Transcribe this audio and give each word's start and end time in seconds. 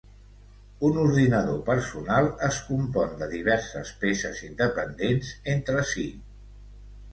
Un 0.87 0.95
ordinador 1.01 1.59
personal 1.67 2.31
es 2.47 2.57
compon 2.71 3.13
de 3.21 3.29
diverses 3.35 3.93
peces 4.07 4.43
independents 4.49 5.33
entre 5.57 5.87
si. 5.95 6.11